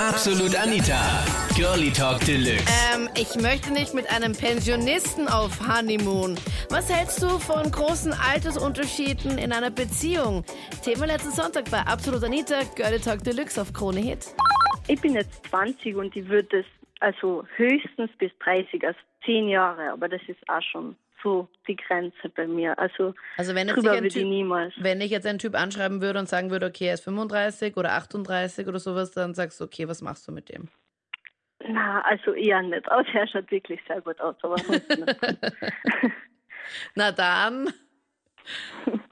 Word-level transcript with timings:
Absolut 0.00 0.56
Anita. 0.56 0.98
Girlie 1.54 1.90
Talk 1.90 2.20
Deluxe. 2.24 2.64
Ähm, 2.94 3.10
ich 3.14 3.36
möchte 3.36 3.70
nicht 3.70 3.92
mit 3.92 4.10
einem 4.10 4.32
Pensionisten 4.32 5.28
auf 5.28 5.60
Honeymoon. 5.60 6.38
Was 6.70 6.90
hältst 6.90 7.22
du 7.22 7.28
von 7.38 7.70
großen 7.70 8.14
Altersunterschieden 8.14 9.36
in 9.36 9.52
einer 9.52 9.70
Beziehung? 9.70 10.42
Thema 10.82 11.04
letzten 11.04 11.32
Sonntag 11.32 11.70
bei 11.70 11.80
Absolut 11.80 12.24
Anita, 12.24 12.62
Girlie 12.76 12.98
Talk 12.98 13.22
Deluxe 13.24 13.60
auf 13.60 13.74
Krone 13.74 14.00
Hit. 14.00 14.28
Ich 14.88 14.98
bin 15.02 15.12
jetzt 15.12 15.44
20 15.50 15.94
und 15.94 16.16
ich 16.16 16.26
würde 16.26 16.60
es 16.60 16.66
also 17.00 17.44
höchstens 17.56 18.10
bis 18.18 18.30
30, 18.42 18.82
also 18.86 18.98
10 19.24 19.48
Jahre, 19.48 19.90
aber 19.90 20.08
das 20.08 20.22
ist 20.26 20.38
auch 20.48 20.62
schon 20.62 20.96
so 21.22 21.48
die 21.68 21.76
Grenze 21.76 22.28
bei 22.34 22.46
mir. 22.46 22.78
Also, 22.78 23.14
Also 23.36 23.54
wenn 23.54 23.68
jetzt 23.68 23.84
ich 24.06 24.12
typ, 24.14 24.24
niemals. 24.26 24.72
wenn 24.78 25.00
ich 25.00 25.10
jetzt 25.10 25.26
einen 25.26 25.38
Typ 25.38 25.54
anschreiben 25.54 26.00
würde 26.00 26.18
und 26.18 26.28
sagen 26.28 26.50
würde, 26.50 26.66
okay, 26.66 26.86
er 26.86 26.94
ist 26.94 27.04
35 27.04 27.76
oder 27.76 27.92
38 27.92 28.66
oder 28.66 28.78
sowas, 28.78 29.10
dann 29.12 29.34
sagst 29.34 29.60
du, 29.60 29.64
okay, 29.64 29.86
was 29.86 30.00
machst 30.02 30.26
du 30.26 30.32
mit 30.32 30.48
dem? 30.48 30.68
Na, 31.66 32.00
also 32.02 32.32
eher 32.32 32.62
nicht. 32.62 32.90
Aber 32.90 33.06
er 33.12 33.26
schaut 33.28 33.50
wirklich 33.50 33.80
sehr 33.86 34.00
gut 34.00 34.18
aus, 34.20 34.34
aber. 34.42 34.56
Na 36.94 37.12
dann. 37.12 37.70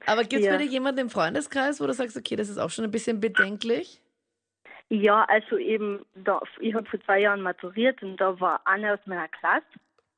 Aber 0.07 0.21
gibt 0.23 0.41
es 0.41 0.45
Ja. 0.47 0.53
bei 0.53 0.63
dir 0.63 0.69
jemanden 0.69 1.01
im 1.01 1.09
Freundeskreis, 1.09 1.79
wo 1.79 1.85
du 1.85 1.93
sagst, 1.93 2.17
okay, 2.17 2.35
das 2.35 2.49
ist 2.49 2.57
auch 2.57 2.71
schon 2.71 2.85
ein 2.85 2.91
bisschen 2.91 3.19
bedenklich? 3.19 4.01
Ja, 4.89 5.23
also 5.25 5.57
eben, 5.57 6.03
da, 6.15 6.41
ich 6.59 6.73
habe 6.73 6.89
vor 6.89 6.99
zwei 7.01 7.19
Jahren 7.19 7.41
maturiert 7.41 8.01
und 8.01 8.17
da 8.17 8.39
war 8.39 8.65
eine 8.65 8.93
aus 8.93 8.99
meiner 9.05 9.27
Klasse, 9.27 9.63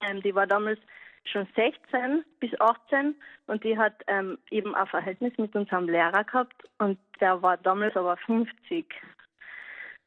ähm, 0.01 0.21
die 0.21 0.33
war 0.35 0.47
damals 0.47 0.79
schon 1.25 1.47
16 1.55 2.23
bis 2.39 2.59
18 2.59 3.15
und 3.47 3.63
die 3.63 3.77
hat 3.77 3.93
ähm, 4.07 4.37
eben 4.49 4.75
ein 4.75 4.87
Verhältnis 4.87 5.33
mit 5.37 5.55
unserem 5.55 5.87
Lehrer 5.87 6.23
gehabt 6.23 6.63
und 6.79 6.99
der 7.19 7.41
war 7.41 7.57
damals 7.57 7.95
aber 7.95 8.17
50. 8.17 8.85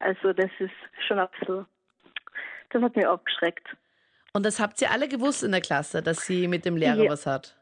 Also 0.01 0.33
das 0.33 0.51
ist 0.59 0.73
schon 1.07 1.19
ein 1.19 1.29
bisschen, 1.39 1.67
das 2.71 2.83
hat 2.83 2.97
mich 2.97 3.07
abgeschreckt. 3.07 3.77
Und 4.33 4.45
das 4.45 4.59
habt 4.59 4.81
ihr 4.83 4.91
alle 4.91 5.09
gewusst 5.09 5.45
in 5.45 5.53
der 5.53 5.61
Klasse, 5.61 6.03
dass 6.03 6.27
sie 6.27 6.49
mit 6.49 6.65
dem 6.65 6.77
Lehrer 6.77 7.05
Ja. 7.05 7.11
was 7.11 7.27
hat? 7.27 7.57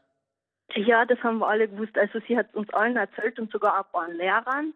Ja, 0.75 1.05
das 1.05 1.19
haben 1.21 1.37
wir 1.37 1.47
alle 1.47 1.67
gewusst. 1.67 1.95
Also 1.97 2.19
sie 2.27 2.35
hat 2.35 2.53
uns 2.55 2.67
allen 2.73 2.95
erzählt 2.95 3.39
und 3.39 3.51
sogar 3.51 3.77
ein 3.77 3.91
paar 3.91 4.09
Lehrern. 4.09 4.73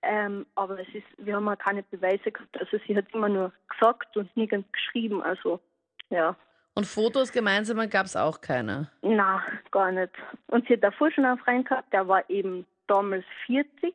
Ähm, 0.00 0.46
aber 0.54 0.78
es 0.78 0.88
ist, 0.94 1.06
wir 1.18 1.36
haben 1.36 1.48
auch 1.48 1.58
keine 1.58 1.82
Beweise 1.82 2.30
gehabt. 2.30 2.58
Also 2.58 2.78
sie 2.86 2.96
hat 2.96 3.04
immer 3.12 3.28
nur 3.28 3.52
gesagt 3.68 4.16
und 4.16 4.34
nirgends 4.36 4.70
geschrieben. 4.72 5.22
Also 5.22 5.60
ja, 6.08 6.34
Und 6.78 6.86
Fotos 6.86 7.32
gemeinsam 7.32 7.90
gab 7.90 8.06
es 8.06 8.14
auch 8.14 8.40
keine. 8.40 8.88
na, 9.02 9.42
gar 9.72 9.90
nicht. 9.90 10.12
Und 10.46 10.64
sie 10.68 10.74
hat 10.74 10.84
davor 10.84 11.10
schon 11.10 11.24
einen 11.24 11.38
Freund 11.38 11.68
gehabt, 11.68 11.92
der 11.92 12.06
war 12.06 12.22
eben 12.30 12.66
damals 12.86 13.24
40 13.46 13.92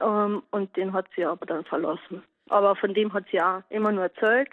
ähm, 0.00 0.42
und 0.50 0.76
den 0.76 0.92
hat 0.92 1.06
sie 1.14 1.24
aber 1.24 1.46
dann 1.46 1.64
verlassen. 1.64 2.24
Aber 2.48 2.74
von 2.74 2.92
dem 2.92 3.12
hat 3.12 3.26
sie 3.30 3.40
auch 3.40 3.62
immer 3.70 3.92
nur 3.92 4.02
erzählt 4.02 4.50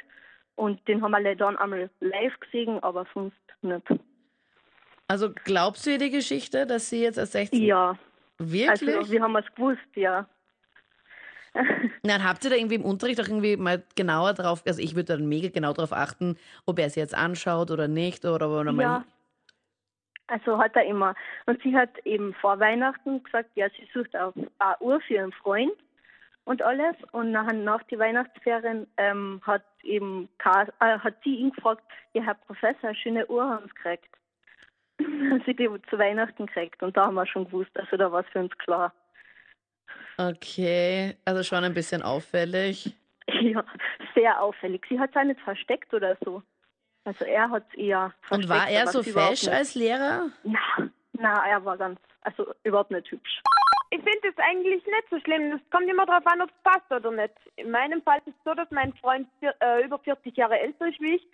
und 0.58 0.88
den 0.88 1.02
haben 1.02 1.12
wir 1.12 1.36
dann 1.36 1.58
einmal 1.58 1.90
live 2.02 2.40
gesehen, 2.40 2.84
aber 2.84 3.08
sonst 3.16 3.36
nicht. 3.64 3.88
Also 5.08 5.32
glaubst 5.44 5.88
du 5.88 5.90
ihr 5.90 5.98
die 5.98 6.12
Geschichte, 6.12 6.68
dass 6.68 6.92
sie 6.92 7.02
jetzt 7.02 7.18
als 7.18 7.32
16... 7.32 7.64
Ja, 7.64 7.98
Wirklich? 8.38 8.96
also 8.96 9.12
wir 9.12 9.24
haben 9.24 9.36
es 9.38 9.56
gewusst, 9.56 9.96
ja. 9.96 10.28
Nein, 12.04 12.24
habt 12.24 12.44
ihr 12.44 12.50
da 12.50 12.56
irgendwie 12.56 12.76
im 12.76 12.86
Unterricht 12.86 13.20
auch 13.22 13.28
irgendwie 13.28 13.58
mal 13.58 13.84
genauer 13.96 14.34
drauf, 14.34 14.64
also 14.66 14.82
ich 14.82 14.96
würde 14.96 15.18
dann 15.18 15.28
mega 15.28 15.50
genau 15.50 15.74
darauf 15.74 15.94
achten, 15.94 16.38
ob 16.66 16.80
er 16.80 16.90
sie 16.90 17.00
jetzt 17.00 17.16
anschaut 17.16 17.72
oder 17.72 17.88
nicht 17.88 18.26
oder, 18.26 18.50
oder 18.50 18.72
Ja. 18.72 19.06
Also 20.28 20.60
hat 20.60 20.76
er 20.76 20.86
immer. 20.86 21.16
Und 21.48 21.62
sie 21.64 21.76
hat 21.76 21.98
eben 22.06 22.36
vor 22.36 22.60
Weihnachten 22.60 23.24
gesagt, 23.24 23.50
ja, 23.56 23.68
sie 23.70 23.88
sucht 23.94 24.16
auf 24.16 24.34
eine 24.36 24.78
Uhr 24.80 25.02
für 25.02 25.16
ihren 25.16 25.32
Freund 25.32 25.74
und 26.46 26.62
alles. 26.62 26.96
Und 27.12 27.32
nachher 27.32 27.54
nach 27.54 27.82
die 27.84 27.98
Weihnachtsferien 27.98 28.88
ähm, 28.98 29.42
hat 29.44 29.64
eben 29.84 30.30
äh, 30.44 31.00
hat 31.00 31.16
sie 31.24 31.36
ihn 31.36 31.52
gefragt, 31.52 31.84
ja, 32.14 32.22
Herr 32.22 32.36
Professor, 32.36 32.94
schöne 32.94 33.26
Uhr 33.28 33.44
haben 33.44 33.66
Sie 33.66 33.74
gekriegt. 33.74 34.10
Sie 35.46 35.56
die 35.56 35.70
zu 35.90 35.98
Weihnachten 35.98 36.46
kriegt. 36.46 36.84
Und 36.84 36.96
da 36.96 37.08
haben 37.08 37.16
wir 37.16 37.26
schon 37.26 37.46
gewusst, 37.46 37.72
also 37.76 37.98
da 37.98 38.12
war 38.12 38.22
es 38.22 38.28
für 38.32 38.40
uns 38.40 38.56
klar. 38.60 38.94
Okay, 40.18 41.16
also 41.26 41.44
schon 41.44 41.64
ein 41.64 41.74
bisschen 41.74 42.02
auffällig. 42.02 42.96
Ja, 43.42 43.64
sehr 44.16 44.42
auffällig. 44.42 44.84
Sie 44.90 45.00
hat 45.00 45.12
es 45.12 45.16
auch 45.16 45.24
nicht 45.24 45.40
versteckt 45.42 45.94
oder 45.94 46.18
so. 46.26 46.42
Also 47.06 47.26
er 47.26 47.52
hat 47.52 47.64
es 47.70 47.78
eher 47.78 48.12
versteckt. 48.22 48.44
Und 48.44 48.50
war 48.50 48.68
er 48.68 48.88
so 48.88 49.04
fesch 49.04 49.48
als 49.48 49.76
Lehrer? 49.76 50.32
Na, 50.44 50.90
na, 51.14 51.48
er 51.48 51.64
war 51.64 51.78
ganz, 51.78 52.00
also 52.22 52.52
überhaupt 52.64 52.90
nicht 52.90 53.10
hübsch. 53.12 53.42
Ich 53.92 54.02
finde 54.02 54.28
es 54.30 54.38
eigentlich 54.38 54.86
nicht 54.86 55.10
so 55.10 55.20
schlimm. 55.20 55.54
Es 55.54 55.70
kommt 55.72 55.90
immer 55.90 56.06
darauf 56.06 56.26
an, 56.28 56.42
ob 56.42 56.50
es 56.50 56.64
passt 56.64 56.92
oder 56.92 57.12
nicht. 57.12 57.34
In 57.56 57.72
meinem 57.72 58.02
Fall 58.02 58.18
ist 58.26 58.30
es 58.30 58.44
so, 58.46 58.54
dass 58.54 58.70
mein 58.72 58.94
Freund 58.94 59.28
vier, 59.40 59.54
äh, 59.60 59.84
über 59.84 60.00
40 60.00 60.36
Jahre 60.36 60.60
älter 60.60 60.88
ist 60.88 61.00
wie 61.00 61.16
ich. 61.16 61.28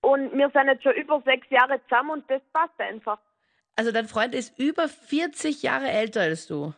Und 0.00 0.32
wir 0.36 0.50
sind 0.50 0.66
jetzt 0.66 0.82
schon 0.82 0.94
über 0.94 1.22
sechs 1.24 1.48
Jahre 1.50 1.80
zusammen 1.84 2.10
und 2.10 2.30
das 2.30 2.42
passt 2.52 2.78
einfach. 2.78 3.18
Also 3.76 3.92
dein 3.92 4.06
Freund 4.06 4.34
ist 4.34 4.58
über 4.58 4.88
40 4.88 5.62
Jahre 5.62 5.88
älter 5.88 6.22
als 6.22 6.46
du. 6.46 6.74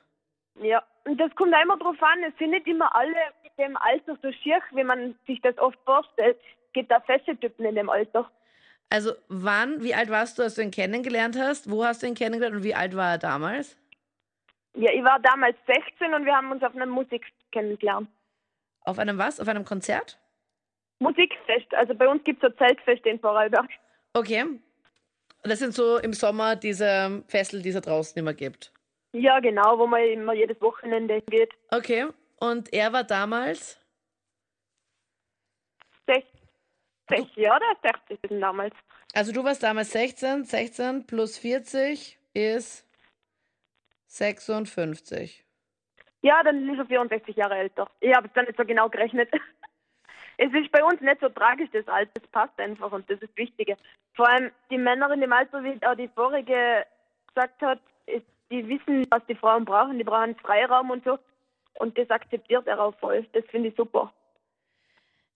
Ja. 0.60 0.82
Das 1.04 1.34
kommt 1.34 1.54
immer 1.62 1.76
darauf 1.78 2.00
an. 2.02 2.22
Es 2.22 2.36
sind 2.38 2.50
nicht 2.50 2.66
immer 2.66 2.94
alle 2.94 3.16
mit 3.42 3.52
dem 3.58 3.76
Alter 3.76 4.16
so 4.22 4.30
schier, 4.32 4.60
wie 4.72 4.84
man 4.84 5.14
sich 5.26 5.40
das 5.42 5.58
oft 5.58 5.78
vorstellt. 5.84 6.38
Es 6.66 6.72
gibt 6.72 6.92
auch 6.92 7.04
feste 7.04 7.36
Typen 7.36 7.64
in 7.64 7.74
dem 7.74 7.90
Alter. 7.90 8.30
Also 8.88 9.12
wann, 9.28 9.82
wie 9.82 9.94
alt 9.94 10.10
warst 10.10 10.38
du, 10.38 10.42
als 10.42 10.54
du 10.54 10.62
ihn 10.62 10.70
kennengelernt 10.70 11.38
hast? 11.38 11.70
Wo 11.70 11.84
hast 11.84 12.02
du 12.02 12.06
ihn 12.06 12.14
kennengelernt 12.14 12.56
und 12.56 12.62
wie 12.62 12.74
alt 12.74 12.94
war 12.94 13.12
er 13.12 13.18
damals? 13.18 13.76
Ja, 14.74 14.90
ich 14.92 15.02
war 15.02 15.18
damals 15.20 15.56
16 15.66 16.14
und 16.14 16.24
wir 16.24 16.34
haben 16.34 16.50
uns 16.50 16.62
auf 16.62 16.74
einer 16.74 16.86
Musik 16.86 17.24
kennengelernt. 17.50 18.08
Auf 18.84 18.98
einem 18.98 19.18
was? 19.18 19.40
Auf 19.40 19.48
einem 19.48 19.64
Konzert? 19.64 20.18
Musikfest. 20.98 21.74
Also 21.74 21.94
bei 21.94 22.08
uns 22.08 22.22
gibt 22.24 22.42
es 22.42 22.50
so 22.50 22.56
Zeltfeste 22.56 23.08
in 23.08 23.18
Vorarlberg. 23.18 23.68
Okay. 24.14 24.42
Und 24.42 25.50
das 25.50 25.58
sind 25.58 25.74
so 25.74 25.98
im 25.98 26.12
Sommer 26.12 26.54
diese 26.56 27.24
Fessel, 27.26 27.62
die 27.62 27.70
es 27.70 27.74
da 27.74 27.80
draußen 27.80 28.18
immer 28.18 28.34
gibt. 28.34 28.72
Ja, 29.12 29.40
genau, 29.40 29.78
wo 29.78 29.86
man 29.86 30.02
immer 30.02 30.32
jedes 30.32 30.60
Wochenende 30.60 31.20
geht. 31.22 31.52
Okay. 31.70 32.08
Und 32.40 32.72
er 32.72 32.92
war 32.92 33.04
damals? 33.04 33.78
60, 36.06 36.28
60 37.08 37.36
ja, 37.36 37.56
oder 37.56 37.76
60 37.82 38.18
sind 38.28 38.40
damals. 38.40 38.74
Also 39.14 39.32
du 39.32 39.44
warst 39.44 39.62
damals 39.62 39.92
16, 39.92 40.44
16 40.44 41.06
plus 41.06 41.38
40 41.38 42.18
ist 42.32 42.88
56. 44.06 45.44
Ja, 46.22 46.42
dann 46.42 46.68
ist 46.68 46.78
er 46.78 46.86
64 46.86 47.36
Jahre 47.36 47.56
älter. 47.56 47.90
Ich 48.00 48.14
habe 48.14 48.28
es 48.28 48.32
dann 48.32 48.46
nicht 48.46 48.56
so 48.56 48.64
genau 48.64 48.88
gerechnet. 48.88 49.30
Es 50.38 50.52
ist 50.54 50.72
bei 50.72 50.82
uns 50.82 51.00
nicht 51.02 51.20
so 51.20 51.28
tragisch, 51.28 51.68
das 51.72 51.86
Alter. 51.86 52.20
Es 52.20 52.26
passt 52.28 52.58
einfach 52.58 52.90
und 52.90 53.08
das 53.08 53.20
ist 53.20 53.30
das 53.30 53.36
Wichtige. 53.36 53.76
Vor 54.14 54.28
allem 54.28 54.50
die 54.70 54.78
Männer 54.78 55.10
in 55.12 55.20
dem 55.20 55.32
Alter, 55.32 55.62
wie 55.62 55.78
auch 55.86 55.94
die 55.94 56.08
vorige 56.08 56.86
gesagt 57.28 57.60
hat, 57.60 57.80
die 58.52 58.68
wissen, 58.68 59.06
was 59.10 59.22
die 59.28 59.34
Frauen 59.34 59.64
brauchen. 59.64 59.98
Die 59.98 60.04
brauchen 60.04 60.36
Freiraum 60.36 60.90
und 60.90 61.04
so. 61.04 61.18
Und 61.78 61.96
das 61.98 62.08
akzeptiert 62.10 62.66
er 62.66 62.78
auch 62.80 62.94
voll. 63.00 63.26
Das 63.32 63.44
finde 63.50 63.70
ich 63.70 63.76
super. 63.76 64.12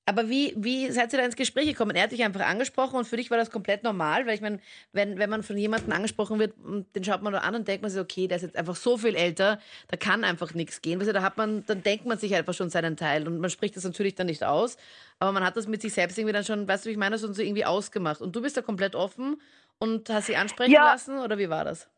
Aber 0.08 0.28
wie, 0.28 0.54
wie 0.56 0.88
seid 0.92 1.12
ihr 1.12 1.18
da 1.18 1.24
ins 1.24 1.34
Gespräch 1.34 1.66
gekommen? 1.66 1.96
Er 1.96 2.04
hat 2.04 2.12
dich 2.12 2.22
einfach 2.22 2.46
angesprochen 2.46 2.94
und 2.94 3.06
für 3.06 3.16
dich 3.16 3.28
war 3.32 3.38
das 3.38 3.50
komplett 3.50 3.82
normal, 3.82 4.24
weil 4.24 4.36
ich 4.36 4.40
meine, 4.40 4.60
wenn, 4.92 5.18
wenn 5.18 5.28
man 5.28 5.42
von 5.42 5.58
jemandem 5.58 5.92
angesprochen 5.92 6.38
wird, 6.38 6.54
den 6.94 7.02
schaut 7.02 7.22
man 7.22 7.32
da 7.32 7.40
an 7.40 7.56
und 7.56 7.66
denkt 7.66 7.82
man 7.82 7.90
sich, 7.90 8.00
okay, 8.00 8.28
der 8.28 8.36
ist 8.36 8.44
jetzt 8.44 8.56
einfach 8.56 8.76
so 8.76 8.96
viel 8.98 9.16
älter, 9.16 9.58
da 9.88 9.96
kann 9.96 10.22
einfach 10.22 10.54
nichts 10.54 10.80
gehen. 10.80 11.00
Weißt 11.00 11.08
du, 11.08 11.12
da 11.12 11.22
hat 11.22 11.36
man, 11.36 11.66
dann 11.66 11.82
denkt 11.82 12.06
man 12.06 12.18
sich 12.18 12.36
einfach 12.36 12.54
schon 12.54 12.70
seinen 12.70 12.96
Teil 12.96 13.26
und 13.26 13.40
man 13.40 13.50
spricht 13.50 13.76
das 13.76 13.82
natürlich 13.82 14.14
dann 14.14 14.28
nicht 14.28 14.44
aus, 14.44 14.76
aber 15.18 15.32
man 15.32 15.44
hat 15.44 15.56
das 15.56 15.66
mit 15.66 15.82
sich 15.82 15.92
selbst 15.92 16.16
irgendwie 16.18 16.34
dann 16.34 16.44
schon, 16.44 16.68
weißt 16.68 16.84
du, 16.84 16.88
wie 16.88 16.92
ich 16.92 16.98
meine, 16.98 17.18
schon 17.18 17.34
so 17.34 17.42
irgendwie 17.42 17.64
ausgemacht. 17.64 18.20
Und 18.20 18.36
du 18.36 18.40
bist 18.40 18.56
da 18.56 18.62
komplett 18.62 18.94
offen 18.94 19.40
und 19.80 20.08
hast 20.08 20.26
sie 20.26 20.36
ansprechen 20.36 20.70
Ja. 20.70 20.84
lassen 20.84 21.18
oder 21.18 21.36
wie 21.36 21.50
war 21.50 21.64
das? 21.64 21.90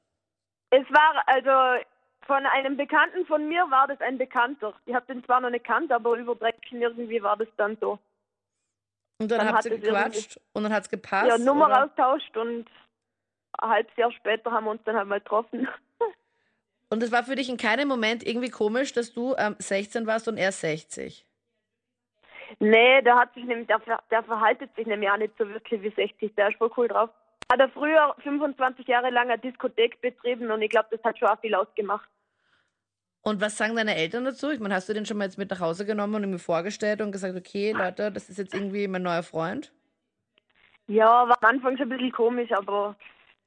Es 0.71 0.85
war 0.91 1.23
also 1.27 1.85
von 2.27 2.45
einem 2.47 2.77
Bekannten 2.77 3.25
von 3.27 3.49
mir 3.49 3.63
war 3.71 3.89
das 3.89 4.01
ein 4.01 4.19
Bekannter. 4.19 4.75
Ich 4.85 4.95
habe 4.95 5.07
den 5.07 5.25
zwar 5.25 5.41
noch 5.41 5.51
nicht 5.51 5.65
kannt, 5.65 5.91
aber 5.91 6.17
über 6.17 6.35
drei 6.35 6.51
Ecken 6.51 6.83
irgendwie 6.83 7.23
war 7.23 7.37
das 7.37 7.49
dann 7.57 7.77
so. 7.81 7.99
Und 9.21 9.31
dann, 9.31 9.39
Dann 9.39 9.49
habt 9.49 9.59
hat 9.59 9.65
ihr 9.67 9.79
gequatscht 9.79 10.39
und 10.53 10.63
dann 10.63 10.73
hat 10.73 10.85
es 10.85 10.91
gepasst? 10.91 11.29
ja, 11.29 11.39
Nummer 11.39 11.67
oder? 11.67 11.85
austauscht 11.85 12.37
und 12.37 12.67
ein 13.59 13.69
halbes 13.71 13.97
Jahr 13.97 14.13
später 14.13 14.53
haben 14.53 14.65
wir 14.67 14.71
uns 14.73 14.83
dann 14.85 14.97
halt 14.97 15.09
mal 15.09 15.21
getroffen. 15.21 15.67
Und 16.91 17.03
es 17.03 17.13
war 17.13 17.23
für 17.23 17.35
dich 17.35 17.51
in 17.51 17.59
keinem 17.59 17.87
Moment 17.87 18.27
irgendwie 18.27 18.49
komisch, 18.49 18.95
dass 18.95 19.13
du 19.13 19.35
ähm, 19.37 19.57
16 19.59 20.07
warst 20.07 20.27
und 20.27 20.39
er 20.39 20.53
60? 20.53 21.27
Nee, 22.61 23.03
der 23.03 23.17
hat 23.17 23.35
sich 23.35 23.45
nämlich, 23.45 23.67
der, 23.67 23.81
der 24.11 24.23
verhaltet 24.23 24.75
sich 24.75 24.87
nämlich 24.87 25.11
auch 25.11 25.19
nicht 25.19 25.35
so 25.37 25.47
wirklich 25.47 25.83
wie 25.83 25.91
60. 25.91 26.35
Der 26.35 26.49
ist 26.49 26.57
voll 26.57 26.71
cool 26.79 26.89
drauf. 26.89 27.11
Hat 27.51 27.61
er 27.61 27.69
früher 27.71 28.15
25 28.23 28.87
Jahre 28.87 29.11
lang 29.11 29.31
eine 29.31 29.39
Diskothek 29.39 30.01
betrieben 30.01 30.51
und 30.51 30.61
ich 30.61 30.71
glaube, 30.71 30.89
das 30.91 31.03
hat 31.03 31.19
schon 31.19 31.29
auch 31.29 31.41
viel 31.41 31.55
ausgemacht. 31.55 32.09
Und 33.23 33.41
was 33.41 33.57
sagen 33.57 33.77
deine 33.77 33.97
Eltern 33.97 34.25
dazu? 34.25 34.51
Ich 34.51 34.61
meine, 34.61 34.75
hast 34.75 34.89
du 34.89 34.95
den 34.95 35.07
schon 35.07 35.19
mal 35.19 35.25
jetzt 35.25 35.39
mit 35.39 35.51
nach 35.51 35.61
Hause 35.61 35.85
genommen 35.87 36.15
und 36.17 36.25
ihm 36.25 36.39
vorgestellt 36.39 37.01
und 37.01 37.13
gesagt, 37.13 37.37
okay, 37.37 37.73
Leute, 37.73 38.13
das 38.13 38.29
ist 38.29 38.39
jetzt 38.39 38.55
irgendwie 38.55 38.87
mein 38.87 39.03
neuer 39.03 39.23
Freund? 39.23 39.73
Ja, 40.87 41.29
war 41.29 41.37
am 41.43 41.49
Anfang 41.57 41.77
schon 41.77 41.87
ein 41.87 41.97
bisschen 41.97 42.13
komisch, 42.13 42.53
aber 42.53 42.97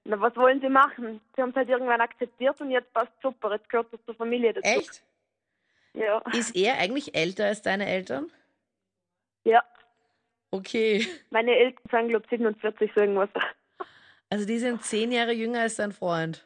na, 0.03 0.19
was 0.19 0.35
wollen 0.35 0.61
sie 0.61 0.69
machen? 0.69 1.21
Sie 1.35 1.41
haben 1.41 1.49
es 1.51 1.55
halt 1.55 1.69
irgendwann 1.69 2.01
akzeptiert 2.01 2.59
und 2.59 2.71
jetzt 2.71 2.91
passt 2.93 3.11
super. 3.21 3.53
Jetzt 3.53 3.69
gehört 3.69 3.93
das 3.93 4.03
zur 4.05 4.15
Familie 4.15 4.53
dazu. 4.53 4.67
Echt? 4.67 5.03
Ja. 5.93 6.19
Ist 6.33 6.55
er 6.55 6.77
eigentlich 6.77 7.15
älter 7.15 7.45
als 7.45 7.61
deine 7.61 7.87
Eltern? 7.87 8.31
Ja, 9.43 9.63
Okay. 10.51 11.07
meine 11.29 11.55
Eltern 11.55 11.81
sind, 11.89 12.09
glaube 12.09 12.25
ich, 12.25 12.29
47, 12.29 12.91
so 12.93 13.01
irgendwas. 13.01 13.29
Also 14.31 14.45
die 14.47 14.57
sind 14.57 14.83
zehn 14.83 15.11
Jahre 15.11 15.33
jünger 15.33 15.59
als 15.61 15.75
dein 15.75 15.91
Freund. 15.91 16.43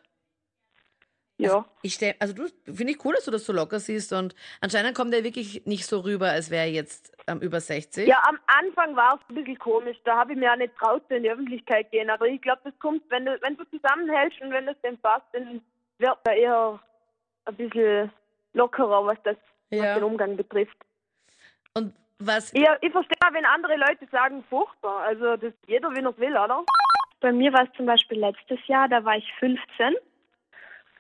Ja. 1.38 1.66
Ich 1.82 1.94
stell, 1.96 2.16
also 2.20 2.34
du 2.34 2.48
finde 2.66 2.94
ich 2.94 3.06
cool, 3.06 3.14
dass 3.14 3.26
du 3.26 3.32
das 3.32 3.46
so 3.46 3.52
locker 3.54 3.80
siehst 3.80 4.12
und 4.14 4.34
anscheinend 4.62 4.96
kommt 4.96 5.14
er 5.14 5.24
wirklich 5.24 5.66
nicht 5.66 5.86
so 5.86 6.00
rüber, 6.00 6.30
als 6.30 6.50
wäre 6.50 6.66
er 6.66 6.72
jetzt 6.72 7.12
ähm, 7.28 7.42
über 7.42 7.60
60. 7.60 8.08
Ja, 8.08 8.24
am 8.28 8.40
Anfang 8.48 8.96
war 8.96 9.16
es 9.16 9.30
ein 9.30 9.36
bisschen 9.36 9.60
komisch. 9.60 9.98
Da 10.06 10.18
habe 10.18 10.32
ich 10.34 10.40
mir 10.40 10.52
auch 10.52 10.58
nicht 10.58 10.76
traut, 10.78 11.04
in 11.12 11.24
die 11.24 11.30
Öffentlichkeit 11.30 11.92
gehen. 11.92 12.10
Aber 12.10 12.26
ich 12.28 12.42
glaube, 12.42 12.62
das 12.64 12.74
kommt, 12.80 13.04
wenn 13.10 13.26
du, 13.26 13.38
wenn 13.42 13.58
du 13.58 13.66
zusammenhältst 13.66 14.42
und 14.42 14.52
wenn 14.52 14.66
das 14.66 14.80
dem 14.82 14.98
passt, 14.98 15.26
dann 15.34 15.62
wird 16.00 16.18
er 16.24 16.34
eher 16.34 16.80
ein 17.46 17.56
bisschen 17.56 18.12
lockerer, 18.54 19.06
was 19.06 19.18
das 19.24 19.38
Ja. 19.72 19.84
was 19.84 19.96
den 19.96 20.04
Umgang 20.06 20.38
betrifft. 20.38 20.78
Und 21.74 21.94
was 22.20 22.54
Ich, 22.54 22.66
ich 22.82 22.92
verstehe 22.94 23.18
auch, 23.28 23.34
wenn 23.34 23.46
andere 23.46 23.76
Leute 23.76 24.08
sagen, 24.10 24.42
furchtbar. 24.50 25.00
Also 25.02 25.36
das 25.36 25.54
jeder, 25.68 25.92
wie 25.92 26.00
er 26.00 26.18
will, 26.18 26.32
oder? 26.38 26.64
Bei 27.20 27.32
mir 27.32 27.54
war 27.54 27.64
es 27.64 27.78
zum 27.78 27.86
Beispiel 27.86 28.20
letztes 28.20 28.60
Jahr, 28.68 28.88
da 28.88 29.04
war 29.04 29.18
ich 29.18 29.32
15 29.40 29.96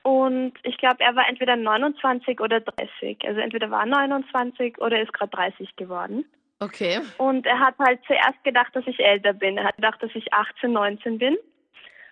und 0.05 0.53
ich 0.61 0.77
glaube, 0.77 0.97
er 0.99 1.15
war 1.15 1.27
entweder 1.27 1.55
29 1.55 2.39
oder 2.39 2.59
30. 2.59 3.17
Also 3.25 3.39
entweder 3.39 3.71
war 3.71 3.79
er 3.79 3.87
29 3.87 4.77
oder 4.77 5.01
ist 5.01 5.11
gerade 5.13 5.31
30 5.31 5.75
geworden. 5.77 6.25
okay. 6.59 6.99
Und 7.17 7.47
er 7.47 7.59
hat 7.59 7.73
halt 7.79 8.01
zuerst 8.05 8.43
gedacht, 8.43 8.75
dass 8.75 8.85
ich 8.85 8.99
älter 8.99 9.33
bin. 9.33 9.57
Er 9.57 9.63
hat 9.63 9.77
gedacht, 9.77 10.03
dass 10.03 10.11
ich 10.13 10.31
18, 10.31 10.71
19 10.71 11.17
bin. 11.17 11.35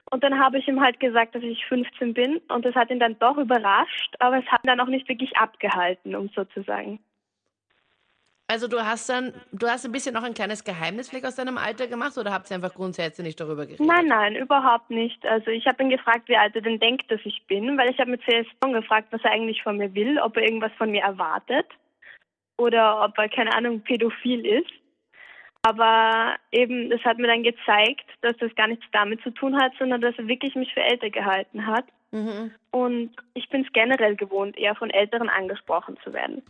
Und 0.09 0.23
dann 0.23 0.39
habe 0.39 0.57
ich 0.57 0.67
ihm 0.67 0.81
halt 0.81 0.99
gesagt, 0.99 1.35
dass 1.35 1.44
ich 1.44 1.63
15 1.67 2.15
bin. 2.15 2.38
Und 2.49 2.65
das 2.65 2.73
hat 2.73 2.89
ihn 2.89 2.99
dann 2.99 3.19
doch 3.19 3.38
überrascht, 3.38 4.15
aber 4.17 4.39
es 4.39 4.45
hat 4.47 4.63
ihn 4.63 4.69
dann 4.69 4.79
auch 4.79 4.88
nicht 4.88 5.07
wirklich 5.07 5.38
abgehalten, 5.38 6.15
um 6.15 6.29
so 6.29 6.45
zu 6.45 6.63
sagen. 6.63 6.99
Also 8.48 8.68
du 8.68 8.86
hast 8.86 9.10
dann, 9.10 9.34
du 9.51 9.68
hast 9.68 9.86
ein 9.86 9.92
bisschen 9.92 10.13
noch 10.13 10.24
ein 10.24 10.34
kleines 10.34 10.63
Geheimnis 10.63 11.10
vielleicht 11.10 11.25
aus 11.25 11.36
deinem 11.36 11.57
Alter 11.57 11.88
gemacht 11.88 12.18
oder 12.18 12.31
habt 12.31 12.51
ihr 12.51 12.56
einfach 12.56 12.74
grundsätzlich 12.74 13.25
nicht 13.25 13.40
darüber 13.40 13.66
geredet? 13.66 13.86
Nein, 13.86 14.07
nein, 14.07 14.36
überhaupt 14.36 14.90
nicht. 14.90 15.25
Also 15.25 15.50
ich 15.50 15.66
habe 15.66 15.81
ihn 15.81 15.90
gefragt, 15.90 16.28
wie 16.28 16.36
alt 16.36 16.54
er 16.56 16.62
denn 16.62 16.80
denkt, 16.80 17.10
dass 17.10 17.22
ich 17.24 17.42
bin, 17.48 17.78
weil 17.78 17.90
ich 17.90 18.00
habe 18.00 18.12
mit 18.12 18.22
CS 18.24 18.48
Song 18.62 18.74
gefragt, 18.74 19.07
was 19.12 19.24
er 19.24 19.31
eigentlich 19.31 19.63
von 19.63 19.78
mir 19.78 19.94
will, 19.95 20.19
ob 20.19 20.36
er 20.36 20.44
irgendwas 20.44 20.74
von 20.78 20.92
mir 20.92 21.04
erwartet 21.04 21.68
oder 22.57 23.04
ob 23.04 23.18
er, 23.18 23.30
keine 23.30 23.56
Ahnung, 23.56 23.81
pädophil 23.81 24.45
ist. 24.45 24.72
Aber 25.66 26.36
eben, 26.51 26.90
das 26.90 27.01
hat 27.06 27.18
mir 27.18 27.28
dann 27.28 27.44
gezeigt, 27.44 28.06
dass 28.22 28.36
das 28.38 28.54
gar 28.56 28.68
nichts 28.68 28.86
damit 28.92 29.22
zu 29.24 29.31
tun 29.31 29.60
hat, 29.60 29.72
sondern 29.80 30.01
dass 30.01 30.18
er 30.18 30.28
wirklich 30.28 30.56
mich 30.56 30.74
für 30.74 30.84
älter 30.84 31.10
gehalten 31.10 31.66
hat. 31.66 31.86
Mhm. 32.12 32.51
Und 32.72 33.16
ich 33.34 33.48
bin 33.50 33.63
es 33.66 33.72
generell 33.72 34.18
gewohnt, 34.18 34.57
eher 34.57 34.75
von 34.75 34.90
Älteren 34.90 35.30
angesprochen 35.30 35.98
zu 36.04 36.12
werden. 36.12 36.44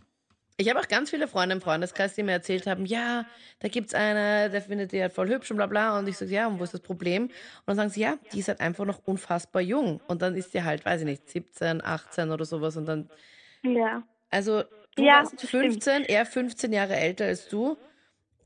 Ich 0.57 0.69
habe 0.69 0.79
auch 0.79 0.88
ganz 0.88 1.09
viele 1.09 1.27
Freunde 1.27 1.55
im 1.55 1.61
Freundeskreis, 1.61 2.13
die 2.13 2.21
mir 2.21 2.33
erzählt 2.33 2.67
haben, 2.67 2.85
ja, 2.85 3.25
da 3.59 3.67
gibt's 3.69 3.95
eine, 3.95 4.51
der 4.51 4.61
findet 4.61 4.91
die 4.91 5.01
halt 5.01 5.11
voll 5.11 5.27
hübsch 5.27 5.50
und 5.50 5.57
bla 5.57 5.65
bla. 5.65 5.97
Und 5.97 6.07
ich 6.07 6.17
sage, 6.17 6.31
ja, 6.31 6.47
und 6.47 6.59
wo 6.59 6.63
ist 6.63 6.73
das 6.75 6.81
Problem? 6.81 7.23
Und 7.23 7.31
dann 7.65 7.75
sagen 7.75 7.89
sie, 7.89 8.01
ja, 8.01 8.15
die 8.31 8.39
ist 8.39 8.50
halt 8.50 8.61
einfach 8.61 8.85
noch 8.85 9.00
unfassbar 9.05 9.63
jung. 9.63 10.00
Und 10.07 10.21
dann 10.21 10.35
ist 10.35 10.53
die 10.53 10.63
halt, 10.63 10.85
weiß 10.85 11.01
ich 11.01 11.07
nicht, 11.07 11.27
17, 11.27 11.83
18 11.83 12.29
oder 12.29 12.45
sowas. 12.45 12.77
Und 12.77 12.85
dann, 12.85 13.09
Ja. 13.63 14.03
also 14.29 14.63
du 14.95 15.03
Ja, 15.03 15.19
warst 15.19 15.33
das 15.41 15.50
stimmt. 15.50 15.83
15, 15.83 16.03
er 16.05 16.25
15 16.25 16.71
Jahre 16.71 16.95
älter 16.97 17.25
als 17.25 17.47
du. 17.49 17.75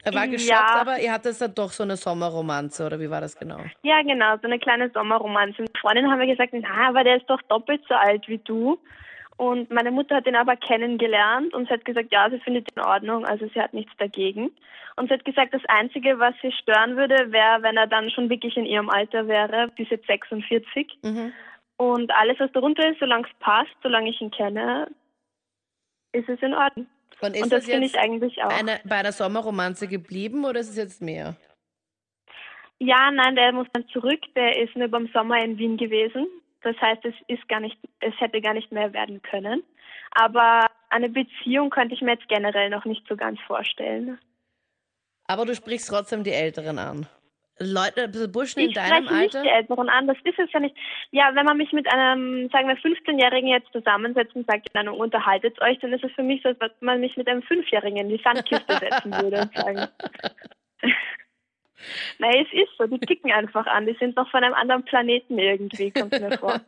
Er 0.04 0.14
war 0.14 0.24
Ja. 0.26 0.32
geschockt, 0.32 0.72
aber 0.76 1.00
ihr 1.00 1.12
hattet 1.12 1.42
dann 1.42 1.54
doch 1.56 1.72
so 1.74 1.84
eine 1.84 1.98
Sommerromanze, 1.98 2.86
oder 2.86 3.02
wie 3.02 3.10
war 3.10 3.20
das 3.20 3.38
genau? 3.38 3.60
Ja, 3.84 4.02
genau, 4.04 4.38
so 4.38 4.44
eine 4.48 4.60
kleine 4.60 4.90
Sommerromanze. 4.94 5.64
Und 5.64 5.78
Freundinnen 5.78 6.10
haben 6.10 6.20
mir 6.20 6.28
gesagt, 6.28 6.54
na, 6.54 6.88
aber 6.88 7.04
der 7.04 7.18
ist 7.18 7.30
doch 7.30 7.42
doppelt 7.50 7.82
so 7.90 7.96
alt 7.96 8.26
wie 8.30 8.38
du. 8.38 8.80
Und 9.38 9.70
meine 9.70 9.92
Mutter 9.92 10.16
hat 10.16 10.26
ihn 10.26 10.36
aber 10.36 10.56
kennengelernt 10.56 11.54
und 11.54 11.68
sie 11.68 11.74
hat 11.74 11.86
gesagt, 11.86 12.12
ja, 12.12 12.28
sie 12.30 12.40
findet 12.40 12.72
ihn 12.72 12.82
in 12.82 12.88
Ordnung, 12.88 13.24
also 13.26 13.48
sie 13.54 13.62
hat 13.62 13.74
nichts 13.74 13.92
dagegen. 13.98 14.52
Und 14.96 15.08
sie 15.08 15.14
hat 15.14 15.26
gesagt, 15.26 15.54
das 15.54 15.62
Einzige, 15.68 16.18
was 16.18 16.34
sie 16.42 16.52
stören 16.52 16.98
würde, 16.98 17.32
wäre, 17.32 17.62
wenn 17.62 17.78
er 17.78 17.86
dann 17.86 18.10
schon 18.10 18.32
wirklich 18.32 18.58
in 18.58 18.66
ihrem 18.66 18.90
Alter 18.90 19.28
wäre, 19.28 19.72
ist 19.78 19.92
jetzt 19.92 20.08
46. 20.08 20.98
Mhm. 21.04 21.34
Und 21.78 22.12
alles, 22.12 22.40
was 22.40 22.52
darunter 22.52 22.90
ist, 22.90 23.00
solange 23.00 23.28
es 23.28 23.34
passt, 23.40 23.76
solange 23.84 24.10
ich 24.10 24.20
ihn 24.20 24.32
kenne, 24.32 24.90
ist 26.14 26.28
es 26.28 26.42
in 26.42 26.56
Ordnung. 26.56 26.88
Und 27.22 27.36
ist 27.36 27.44
und 27.44 27.54
das 27.54 27.64
das 27.64 27.72
finde 27.72 27.86
ich 27.86 28.00
eigentlich 28.00 28.44
auch. 28.44 28.50
eine, 28.50 28.80
bei 28.86 28.96
einer 28.96 29.12
Sommerromanze 29.12 29.88
geblieben 29.88 30.46
oder 30.46 30.60
ist 30.60 30.70
es 30.70 30.78
jetzt 30.78 31.02
mehr? 31.02 31.36
Ja, 32.80 33.12
nein, 33.12 33.36
der 33.36 33.52
muss 33.54 33.68
dann 33.74 33.88
zurück. 33.90 34.22
Der 34.36 34.62
ist 34.62 34.76
nur 34.76 34.88
den 34.88 35.10
Sommer 35.14 35.44
in 35.44 35.58
Wien 35.58 35.78
gewesen. 35.78 36.28
Das 36.68 36.76
heißt, 36.82 37.06
es 37.06 37.14
ist 37.28 37.48
gar 37.48 37.62
nicht, 37.62 37.78
es 38.02 38.14
hätte 38.20 38.42
gar 38.42 38.54
nicht 38.54 38.74
mehr 38.74 38.92
werden 38.92 39.22
können. 39.22 39.64
Aber 40.12 40.68
eine 40.90 41.08
Beziehung 41.08 41.70
könnte 41.70 41.96
ich 41.96 42.02
mir 42.02 42.12
jetzt 42.12 42.28
generell 42.28 42.70
noch 42.70 42.84
nicht 42.84 43.08
so 43.08 43.16
ganz 43.16 43.40
vorstellen. 43.48 44.20
Aber 45.28 45.46
du 45.46 45.56
sprichst 45.56 45.88
trotzdem 45.90 46.26
die 46.26 46.34
Älteren 46.34 46.78
an. 46.78 47.08
Leute, 47.60 48.28
Burschen 48.28 48.60
in 48.60 48.70
Ich 48.70 48.76
deinem 48.76 49.06
spreche 49.06 49.22
nicht 49.22 49.36
Alter? 49.36 49.44
die 49.44 49.50
Älteren 49.50 49.90
an, 49.90 50.08
das 50.08 50.18
ist 50.26 50.38
es 50.38 50.52
ja 50.52 50.60
nicht. 50.60 50.76
Ja, 51.12 51.34
wenn 51.34 51.46
man 51.46 51.56
mich 51.56 51.72
mit 51.72 51.92
einem, 51.92 52.50
sagen 52.50 52.68
wir, 52.68 52.78
15-Jährigen 52.78 53.48
jetzt 53.48 53.72
zusammensetzt 53.72 54.36
und 54.36 54.46
sagt, 54.46 54.76
Ahnung, 54.76 55.00
unterhaltet 55.00 55.60
euch, 55.62 55.80
dann 55.80 55.94
ist 55.94 56.04
es 56.04 56.12
für 56.12 56.24
mich 56.24 56.44
so, 56.44 56.50
als 56.50 56.60
wenn 56.60 56.70
man 56.82 57.00
mich 57.00 57.16
mit 57.16 57.30
einem 57.30 57.44
Fünfjährigen 57.44 57.98
in 57.98 58.10
die 58.10 58.22
Sandkiste 58.22 58.78
setzen 58.78 59.12
würde 59.14 59.42
und 59.42 59.56
sagen. 59.56 59.88
Nein, 62.20 62.46
es 62.46 62.54
ist 62.54 62.78
so, 62.78 62.88
die 62.88 63.00
ticken 63.00 63.32
einfach 63.32 63.66
an, 63.68 63.86
die 63.86 63.96
sind 64.00 64.16
noch 64.16 64.30
von 64.30 64.44
einem 64.44 64.54
anderen 64.54 64.84
Planeten 64.84 65.38
irgendwie, 65.38 65.92
kommt 65.92 66.12
mir 66.12 66.38
vor. 66.38 66.60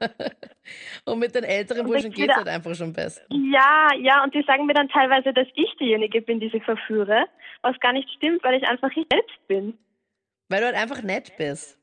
Und 1.06 1.20
mit 1.20 1.34
den 1.34 1.44
älteren 1.44 1.82
Und 1.82 1.88
Burschen 1.88 2.12
geht 2.12 2.30
es 2.30 2.36
halt 2.36 2.48
einfach 2.48 2.76
schon 2.76 2.94
besser. 2.94 3.22
Ja, 3.30 3.90
ja, 4.00 4.24
und 4.24 4.36
die 4.36 4.44
sagen 4.44 4.68
mir 4.68 4.74
dann 4.74 4.90
teilweise, 4.90 5.34
dass 5.34 5.48
ich 5.56 5.76
diejenige 5.80 6.22
bin, 6.22 6.40
die 6.40 6.50
sie 6.50 6.60
verführe, 6.60 7.26
was 7.62 7.80
gar 7.80 7.92
nicht 7.92 8.10
stimmt, 8.12 8.44
weil 8.44 8.56
ich 8.62 8.68
einfach 8.68 8.90
ich 8.96 9.08
selbst 9.12 9.48
bin. 9.48 9.78
Weil 10.48 10.60
du 10.60 10.66
halt 10.68 10.76
einfach 10.76 11.02
nett 11.02 11.36
bist. 11.38 11.80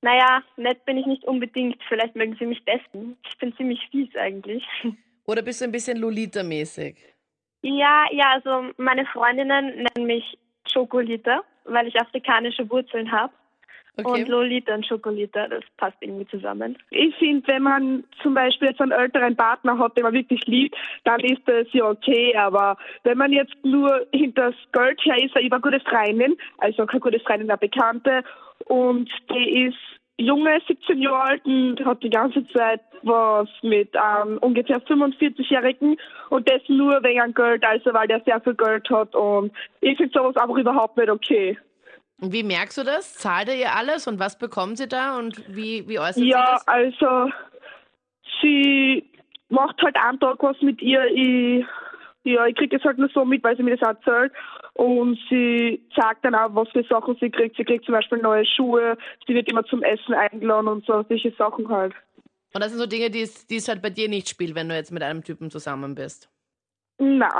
Naja, 0.00 0.42
nett 0.56 0.84
bin 0.84 0.96
ich 0.96 1.06
nicht 1.06 1.24
unbedingt, 1.24 1.80
vielleicht 1.88 2.16
mögen 2.16 2.36
sie 2.38 2.46
mich 2.46 2.64
dessen. 2.64 3.16
Ich 3.28 3.38
bin 3.38 3.54
ziemlich 3.56 3.80
fies 3.90 4.14
eigentlich. 4.16 4.64
Oder 5.26 5.42
bist 5.42 5.60
du 5.60 5.66
ein 5.66 5.72
bisschen 5.72 5.98
Lolita-mäßig? 5.98 6.96
Ja, 7.62 8.06
ja, 8.10 8.32
also 8.32 8.72
meine 8.76 9.06
Freundinnen 9.06 9.86
nennen 9.86 10.06
mich 10.06 10.36
Chocolita, 10.72 11.42
weil 11.64 11.86
ich 11.86 12.00
afrikanische 12.00 12.68
Wurzeln 12.70 13.10
habe. 13.10 13.32
Okay. 13.98 14.22
Und 14.22 14.28
Lolita 14.28 14.74
und 14.74 14.88
Chocolita, 14.88 15.48
das 15.48 15.64
passt 15.76 15.98
irgendwie 16.00 16.26
zusammen. 16.28 16.78
Ich 16.88 17.14
finde, 17.16 17.46
wenn 17.48 17.62
man 17.62 18.04
zum 18.22 18.32
Beispiel 18.32 18.68
jetzt 18.68 18.80
einen 18.80 18.90
älteren 18.90 19.36
Partner 19.36 19.78
hat, 19.78 19.96
den 19.96 20.04
man 20.04 20.14
wirklich 20.14 20.46
liebt, 20.46 20.74
dann 21.04 21.20
ist 21.20 21.42
das 21.44 21.66
ja 21.72 21.84
okay. 21.84 22.34
Aber 22.34 22.78
wenn 23.02 23.18
man 23.18 23.32
jetzt 23.32 23.54
nur 23.62 24.06
hinter 24.14 24.52
das 24.52 24.54
Geld 24.72 24.98
her 25.04 25.22
ist, 25.22 25.36
ich 25.36 25.50
war 25.50 25.62
eine 25.62 25.76
gute 25.76 25.80
Freundin, 25.80 26.36
also 26.56 26.86
keine 26.86 27.00
gute 27.00 27.20
Freundin, 27.20 27.50
eine 27.50 27.58
Bekannte, 27.58 28.24
und 28.64 29.10
die 29.30 29.66
ist 29.66 30.01
junge, 30.24 30.60
17 30.66 31.00
Jahre 31.00 31.22
alt 31.22 31.44
und 31.44 31.84
hat 31.84 32.02
die 32.02 32.10
ganze 32.10 32.46
Zeit 32.48 32.80
was 33.02 33.48
mit 33.62 33.96
einem 33.96 34.38
ungefähr 34.38 34.80
45-Jährigen 34.82 35.96
und 36.30 36.48
das 36.48 36.62
nur 36.68 37.02
wegen 37.02 37.34
Geld, 37.34 37.64
also 37.64 37.92
weil 37.92 38.08
der 38.08 38.20
sehr 38.24 38.40
viel 38.40 38.54
Geld 38.54 38.88
hat 38.90 39.14
und 39.14 39.52
ich 39.80 39.96
finde 39.96 40.12
sowas 40.16 40.36
einfach 40.36 40.56
überhaupt 40.56 40.96
nicht 40.96 41.10
okay. 41.10 41.58
Und 42.20 42.32
wie 42.32 42.44
merkst 42.44 42.78
du 42.78 42.84
das? 42.84 43.14
Zahlt 43.14 43.48
ihr 43.48 43.56
ihr 43.56 43.74
alles 43.74 44.06
und 44.06 44.20
was 44.20 44.38
bekommt 44.38 44.78
sie 44.78 44.86
da 44.88 45.18
und 45.18 45.42
wie, 45.48 45.88
wie 45.88 45.98
äußert 45.98 46.22
Ja, 46.22 46.58
sie 46.58 46.64
das? 46.64 46.68
also 46.68 47.30
sie 48.40 49.10
macht 49.48 49.82
halt 49.82 49.96
einen 49.96 50.20
Tag 50.20 50.42
was 50.42 50.60
mit 50.62 50.80
ihr. 50.80 51.04
Ich, 51.06 51.64
ja, 52.24 52.46
ich 52.46 52.54
kriege 52.54 52.76
das 52.78 52.84
halt 52.84 52.98
nur 52.98 53.08
so 53.12 53.24
mit, 53.24 53.42
weil 53.42 53.56
sie 53.56 53.62
mir 53.64 53.76
das 53.76 53.88
erzählt. 53.88 54.32
Und 54.74 55.18
sie 55.28 55.86
sagt 55.94 56.24
dann 56.24 56.34
auch, 56.34 56.54
was 56.54 56.68
für 56.70 56.82
Sachen 56.84 57.16
sie 57.20 57.30
kriegt. 57.30 57.56
Sie 57.56 57.64
kriegt 57.64 57.84
zum 57.84 57.94
Beispiel 57.94 58.18
neue 58.18 58.46
Schuhe, 58.46 58.96
sie 59.26 59.34
wird 59.34 59.50
immer 59.50 59.64
zum 59.64 59.82
Essen 59.82 60.14
eingeladen 60.14 60.68
und 60.68 60.86
so, 60.86 61.04
solche 61.08 61.32
Sachen 61.32 61.68
halt. 61.68 61.94
Und 62.54 62.62
das 62.62 62.70
sind 62.70 62.80
so 62.80 62.86
Dinge, 62.86 63.10
die 63.10 63.20
es, 63.22 63.46
die 63.46 63.56
es 63.56 63.68
halt 63.68 63.82
bei 63.82 63.90
dir 63.90 64.08
nicht 64.08 64.28
spielt, 64.28 64.54
wenn 64.54 64.68
du 64.68 64.74
jetzt 64.74 64.92
mit 64.92 65.02
einem 65.02 65.22
Typen 65.24 65.50
zusammen 65.50 65.94
bist. 65.94 66.30
Na, 66.98 67.30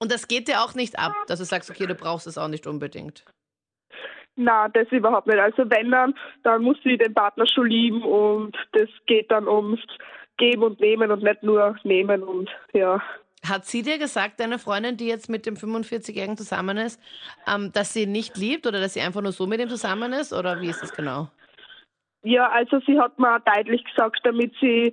Und 0.00 0.12
das 0.12 0.28
geht 0.28 0.48
dir 0.48 0.62
auch 0.62 0.74
nicht 0.74 0.98
ab, 0.98 1.12
dass 1.26 1.40
du 1.40 1.44
sagst, 1.44 1.70
okay, 1.70 1.86
du 1.86 1.94
brauchst 1.94 2.26
es 2.26 2.38
auch 2.38 2.48
nicht 2.48 2.66
unbedingt. 2.66 3.24
na, 4.36 4.68
das 4.68 4.88
überhaupt 4.92 5.26
nicht. 5.26 5.38
Also 5.40 5.68
wenn 5.68 5.90
dann, 5.90 6.14
dann 6.44 6.62
muss 6.62 6.76
sie 6.84 6.96
den 6.96 7.14
Partner 7.14 7.46
schon 7.46 7.66
lieben 7.68 8.02
und 8.02 8.56
das 8.72 8.88
geht 9.06 9.30
dann 9.30 9.48
ums 9.48 9.80
Geben 10.36 10.62
und 10.62 10.80
Nehmen 10.80 11.10
und 11.10 11.24
nicht 11.24 11.42
nur 11.42 11.76
Nehmen 11.82 12.22
und 12.22 12.48
ja. 12.72 13.02
Hat 13.46 13.66
sie 13.66 13.82
dir 13.82 13.98
gesagt, 13.98 14.40
deine 14.40 14.58
Freundin, 14.58 14.96
die 14.96 15.06
jetzt 15.06 15.28
mit 15.28 15.46
dem 15.46 15.54
45-Jährigen 15.54 16.36
zusammen 16.36 16.76
ist, 16.76 17.00
ähm, 17.46 17.72
dass 17.72 17.92
sie 17.92 18.02
ihn 18.02 18.12
nicht 18.12 18.36
liebt 18.36 18.66
oder 18.66 18.80
dass 18.80 18.94
sie 18.94 19.00
einfach 19.00 19.20
nur 19.20 19.32
so 19.32 19.46
mit 19.46 19.60
ihm 19.60 19.68
zusammen 19.68 20.12
ist? 20.12 20.32
Oder 20.32 20.60
wie 20.60 20.68
ist 20.68 20.82
das 20.82 20.92
genau? 20.92 21.28
Ja, 22.22 22.48
also 22.48 22.80
sie 22.86 22.98
hat 22.98 23.18
mir 23.18 23.36
auch 23.36 23.54
deutlich 23.54 23.84
gesagt, 23.84 24.20
damit 24.24 24.52
sie 24.60 24.92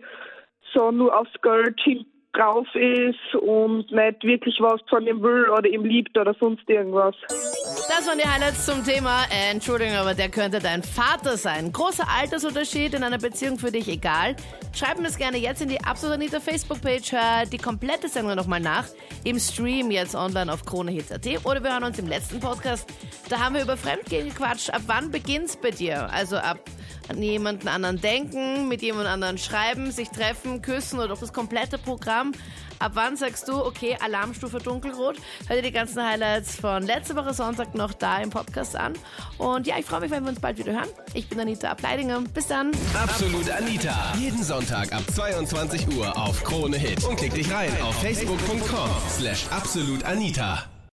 so 0.73 0.91
nur 0.91 1.17
aufs 1.17 1.33
Geld 1.41 1.79
hin 1.81 2.05
drauf 2.37 2.67
ist 2.75 3.35
und 3.41 3.91
nicht 3.91 4.23
wirklich 4.23 4.55
was 4.59 4.81
von 4.89 5.05
ihm 5.07 5.21
will 5.21 5.49
oder 5.49 5.67
ihm 5.69 5.85
liebt 5.85 6.17
oder 6.17 6.35
sonst 6.39 6.69
irgendwas. 6.69 7.15
Das 7.27 8.07
waren 8.07 8.17
die 8.17 8.27
Highlights 8.27 8.65
zum 8.65 8.83
Thema. 8.83 9.23
Äh, 9.31 9.51
Entschuldigung, 9.51 9.95
aber 9.95 10.13
der 10.13 10.29
könnte 10.29 10.59
dein 10.59 10.83
Vater 10.83 11.37
sein. 11.37 11.71
Großer 11.71 12.05
Altersunterschied 12.07 12.93
in 12.93 13.03
einer 13.03 13.17
Beziehung 13.17 13.57
für 13.57 13.71
dich 13.71 13.87
egal. 13.87 14.35
Schreib 14.73 14.97
mir 14.97 15.03
das 15.03 15.17
gerne 15.17 15.37
jetzt 15.37 15.61
in 15.61 15.69
die 15.69 15.81
Absolut 15.81 16.15
Anita 16.15 16.39
Facebook-Page. 16.39 17.13
Hör 17.13 17.45
die 17.45 17.57
komplette 17.57 18.09
Sendung 18.09 18.35
nochmal 18.35 18.59
nach. 18.59 18.85
Im 19.23 19.39
Stream 19.39 19.91
jetzt 19.91 20.15
online 20.15 20.51
auf 20.51 20.65
KroneHits.at. 20.65 21.45
Oder 21.45 21.63
wir 21.63 21.71
hören 21.71 21.83
uns 21.83 21.99
im 21.99 22.07
letzten 22.07 22.39
Podcast. 22.39 22.91
Da 23.29 23.39
haben 23.39 23.55
wir 23.55 23.61
über 23.61 23.77
Fremdgehen 23.77 24.29
gequatscht. 24.29 24.69
Ab 24.71 24.81
wann 24.87 25.11
beginnt's 25.11 25.55
bei 25.55 25.71
dir? 25.71 26.09
Also 26.11 26.37
ab 26.37 26.59
an 27.09 27.21
jemanden 27.21 27.67
anderen 27.67 27.99
denken, 27.99 28.67
mit 28.67 28.81
jemand 28.81 29.07
anderen 29.07 29.37
schreiben, 29.37 29.91
sich 29.91 30.09
treffen, 30.09 30.61
küssen 30.61 30.99
oder 30.99 31.13
auch 31.13 31.19
das 31.19 31.33
komplette 31.33 31.77
Programm. 31.77 32.33
Ab 32.79 32.91
wann 32.95 33.15
sagst 33.15 33.47
du, 33.47 33.63
okay, 33.63 33.97
Alarmstufe 34.01 34.57
dunkelrot? 34.57 35.15
Hör 35.47 35.55
dir 35.55 35.61
die 35.61 35.71
ganzen 35.71 36.03
Highlights 36.03 36.55
von 36.55 36.83
letzte 36.83 37.15
Woche 37.15 37.33
Sonntag 37.33 37.73
noch 37.73 37.93
da 37.93 38.19
im 38.19 38.29
Podcast 38.29 38.75
an. 38.75 38.93
Und 39.37 39.65
ja, 39.65 39.75
ich 39.79 39.85
freue 39.85 40.01
mich, 40.01 40.11
wenn 40.11 40.23
wir 40.23 40.29
uns 40.29 40.41
bald 40.41 40.57
wieder 40.57 40.73
hören. 40.73 40.89
Ich 41.13 41.29
bin 41.29 41.39
Anita 41.39 41.69
Ableidinger. 41.69 42.21
Bis 42.33 42.47
dann. 42.47 42.71
Absolut 42.93 43.49
Anita. 43.49 44.13
Jeden 44.19 44.43
Sonntag 44.43 44.91
ab 44.93 45.03
22 45.13 45.87
Uhr 45.95 46.17
auf 46.17 46.43
Krone 46.43 46.77
Hit. 46.77 47.03
Und 47.05 47.15
klick 47.15 47.33
dich 47.33 47.51
rein 47.51 47.71
auf 47.81 47.95
facebook.com 48.01 48.89
slash 49.09 49.45
absolutanita. 49.51 50.74